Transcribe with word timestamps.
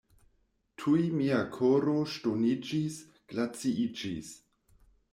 Tuj 0.83 1.03
mia 1.17 1.43
koro 1.59 1.95
ŝtoniĝis, 2.15 2.99
glaciiĝis. 3.35 4.37